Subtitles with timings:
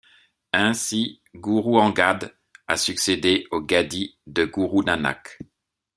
[0.53, 2.35] Ainsi Guru Angad
[2.67, 5.37] a succédé au gaddi de Guru Nanak.